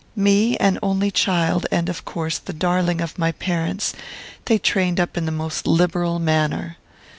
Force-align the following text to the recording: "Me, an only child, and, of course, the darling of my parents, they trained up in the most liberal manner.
"Me, 0.15 0.57
an 0.57 0.79
only 0.81 1.11
child, 1.11 1.67
and, 1.71 1.87
of 1.87 2.03
course, 2.05 2.39
the 2.39 2.53
darling 2.53 3.01
of 3.01 3.19
my 3.19 3.31
parents, 3.31 3.93
they 4.45 4.57
trained 4.57 4.99
up 4.99 5.15
in 5.15 5.27
the 5.27 5.31
most 5.31 5.67
liberal 5.67 6.17
manner. 6.17 6.77